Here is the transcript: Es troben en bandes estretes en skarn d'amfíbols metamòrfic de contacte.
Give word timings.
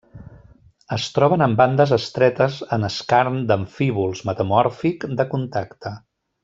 Es 0.95 1.03
troben 1.17 1.43
en 1.47 1.53
bandes 1.59 1.93
estretes 1.99 2.57
en 2.79 2.89
skarn 2.97 3.39
d'amfíbols 3.53 4.25
metamòrfic 4.31 5.11
de 5.21 5.31
contacte. 5.37 5.99